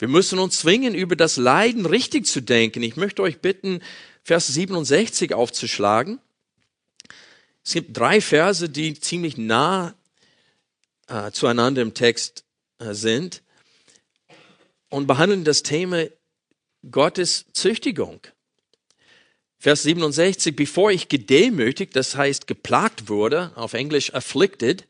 [0.00, 2.82] Wir müssen uns zwingen, über das Leiden richtig zu denken.
[2.82, 3.82] Ich möchte euch bitten,
[4.24, 6.18] Vers 67 aufzuschlagen.
[7.62, 9.94] Es gibt drei Verse, die ziemlich nah
[11.06, 12.44] äh, zueinander im Text
[12.78, 13.42] äh, sind
[14.88, 16.06] und behandeln das Thema
[16.90, 18.20] Gottes Züchtigung.
[19.58, 24.86] Vers 67, bevor ich gedemütigt, das heißt geplagt wurde, auf Englisch afflicted,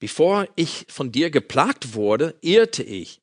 [0.00, 3.20] bevor ich von dir geplagt wurde, irrte ich.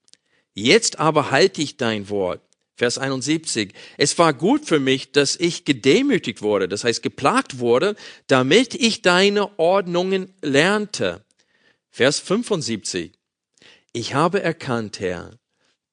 [0.54, 2.42] Jetzt aber halte ich dein Wort.
[2.76, 3.74] Vers 71.
[3.98, 7.96] Es war gut für mich, dass ich gedemütigt wurde, das heißt geplagt wurde,
[8.28, 11.24] damit ich deine Ordnungen lernte.
[11.92, 13.12] Vers 75.
[13.94, 15.38] Ich habe erkannt, Herr,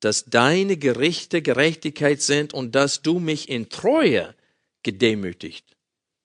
[0.00, 4.34] dass deine Gerichte Gerechtigkeit sind und dass du mich in Treue
[4.82, 5.76] gedemütigt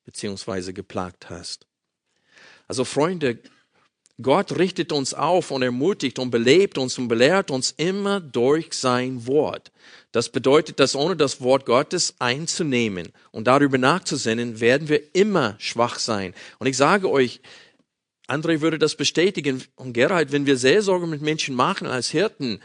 [0.06, 1.66] beziehungsweise geplagt hast.
[2.68, 3.40] Also Freunde,
[4.22, 9.26] Gott richtet uns auf und ermutigt und belebt uns und belehrt uns immer durch sein
[9.26, 9.72] Wort.
[10.12, 15.98] Das bedeutet, dass ohne das Wort Gottes einzunehmen und darüber nachzusinnen, werden wir immer schwach
[15.98, 16.36] sein.
[16.60, 17.42] Und ich sage euch,
[18.28, 22.62] André würde das bestätigen und Gerhard, wenn wir Seelsorge mit Menschen machen als Hirten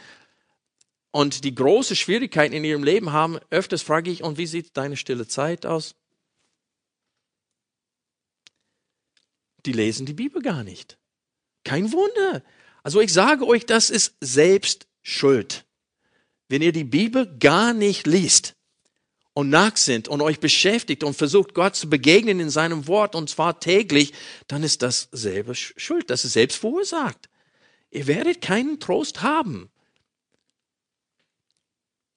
[1.11, 4.99] und die große Schwierigkeiten in ihrem Leben haben, öfters frage ich, und wie sieht deine
[4.99, 5.95] stille Zeit aus?
[9.65, 10.98] Die lesen die Bibel gar nicht.
[11.69, 12.43] Kein Wunder.
[12.83, 15.67] Also ich sage euch, das ist selbst Schuld.
[16.49, 18.55] Wenn ihr die Bibel gar nicht liest
[19.35, 23.61] und nachsinnt und euch beschäftigt und versucht, Gott zu begegnen in seinem Wort und zwar
[23.61, 24.15] täglich,
[24.47, 26.09] dann ist das selber Schuld.
[26.09, 27.29] Das ist selbst verursacht.
[27.91, 29.69] Ihr werdet keinen Trost haben.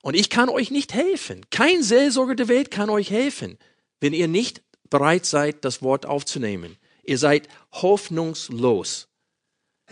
[0.01, 1.45] Und ich kann euch nicht helfen.
[1.49, 3.57] Kein Seelsorger der Welt kann euch helfen,
[3.99, 6.77] wenn ihr nicht bereit seid, das Wort aufzunehmen.
[7.03, 9.09] Ihr seid hoffnungslos,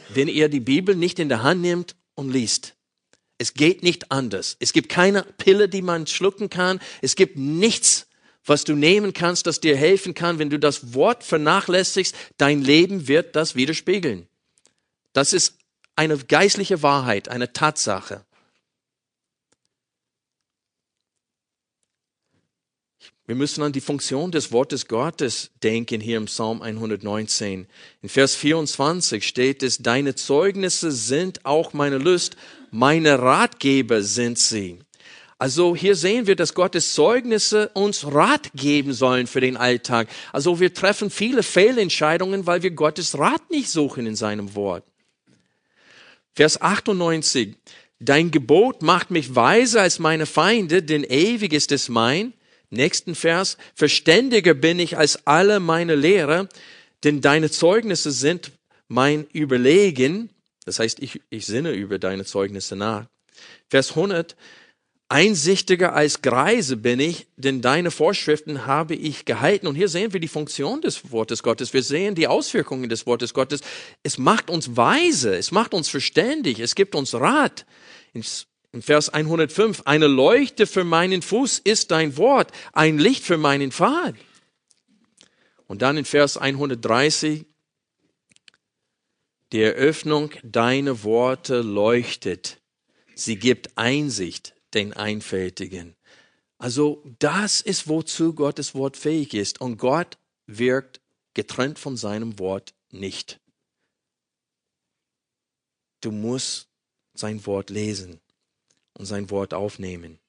[0.10, 2.76] wenn ihr die Bibel nicht in der Hand nehmt und liest.
[3.38, 4.58] Es geht nicht anders.
[4.60, 6.80] Es gibt keine Pille, die man schlucken kann.
[7.02, 8.08] Es gibt nichts,
[8.46, 10.40] was du nehmen kannst, das dir helfen kann.
[10.40, 14.28] Wenn du das Wort vernachlässigst, dein Leben wird das widerspiegeln.
[15.14, 15.58] Das ist
[15.96, 18.26] eine geistliche Wahrheit, eine Tatsache.
[23.30, 27.68] Wir müssen an die Funktion des Wortes Gottes denken hier im Psalm 119.
[28.02, 32.38] In Vers 24 steht es, deine Zeugnisse sind auch meine Lust,
[32.72, 34.80] meine Ratgeber sind sie.
[35.38, 40.08] Also hier sehen wir, dass Gottes Zeugnisse uns Rat geben sollen für den Alltag.
[40.34, 44.84] Also wir treffen viele Fehlentscheidungen, weil wir Gottes Rat nicht suchen in seinem Wort.
[46.34, 47.56] Vers 98.
[48.00, 52.34] Dein Gebot macht mich weiser als meine Feinde, denn ewig ist es mein.
[52.70, 53.58] Nächsten Vers.
[53.76, 56.48] Verständiger bin ich als alle meine Lehrer,
[57.04, 58.52] denn deine Zeugnisse sind
[58.88, 60.30] mein Überlegen.
[60.66, 63.06] Das heißt, ich, ich sinne über deine Zeugnisse nach.
[63.70, 64.36] Vers 100.
[65.12, 69.66] Einsichtiger als Greise bin ich, denn deine Vorschriften habe ich gehalten.
[69.66, 71.74] Und hier sehen wir die Funktion des Wortes Gottes.
[71.74, 73.62] Wir sehen die Auswirkungen des Wortes Gottes.
[74.04, 77.66] Es macht uns weise, es macht uns verständig, es gibt uns Rat.
[78.72, 83.72] In Vers 105, eine Leuchte für meinen Fuß ist dein Wort, ein Licht für meinen
[83.72, 84.16] Pfad.
[85.66, 87.46] Und dann in Vers 130,
[89.52, 92.62] die Eröffnung, deine Worte leuchtet.
[93.16, 95.96] Sie gibt Einsicht den Einfältigen.
[96.60, 99.62] Also das ist, wozu Gottes Wort fähig ist.
[99.62, 101.02] Und Gott wirkt
[101.34, 103.40] getrennt von seinem Wort nicht.
[106.02, 106.68] Du musst
[107.16, 108.22] sein Wort lesen
[109.00, 110.20] und sein Wort aufnehmen.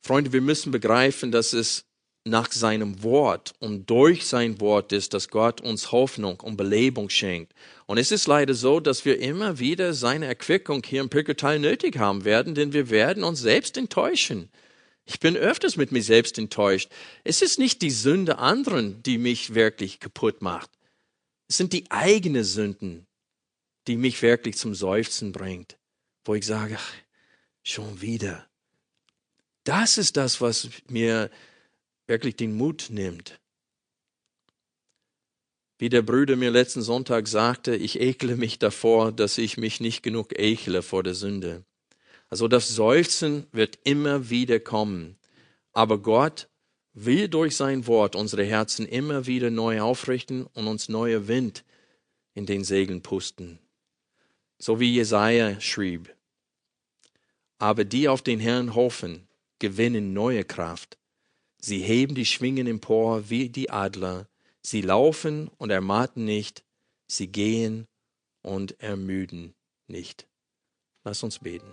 [0.00, 1.84] Freunde, wir müssen begreifen, dass es
[2.24, 7.52] nach seinem Wort und durch sein Wort ist, dass Gott uns Hoffnung und Belebung schenkt.
[7.86, 11.98] Und es ist leider so, dass wir immer wieder seine Erquickung hier im Pilgertal nötig
[11.98, 14.50] haben werden, denn wir werden uns selbst enttäuschen.
[15.04, 16.90] Ich bin öfters mit mir selbst enttäuscht.
[17.24, 20.70] Es ist nicht die Sünde anderen, die mich wirklich kaputt macht.
[21.48, 23.06] Es sind die eigenen Sünden,
[23.88, 25.76] die mich wirklich zum Seufzen bringt,
[26.24, 26.94] wo ich sage, ach,
[27.62, 28.46] schon wieder.
[29.64, 31.30] Das ist das, was mir
[32.06, 33.40] wirklich den Mut nimmt.
[35.78, 40.02] Wie der Bruder mir letzten Sonntag sagte, ich ekle mich davor, dass ich mich nicht
[40.02, 41.64] genug ekle vor der Sünde.
[42.28, 45.16] Also das Seufzen wird immer wieder kommen.
[45.72, 46.48] Aber Gott
[46.92, 51.64] will durch sein Wort unsere Herzen immer wieder neu aufrichten und uns neuer Wind
[52.34, 53.58] in den Segeln pusten.
[54.58, 56.14] So wie Jesaja schrieb.
[57.62, 59.28] Aber die auf den Herrn hoffen,
[59.60, 60.98] gewinnen neue Kraft.
[61.58, 64.26] Sie heben die Schwingen empor wie die Adler.
[64.62, 66.64] Sie laufen und ermatten nicht.
[67.06, 67.86] Sie gehen
[68.42, 69.54] und ermüden
[69.86, 70.26] nicht.
[71.04, 71.72] Lass uns beten.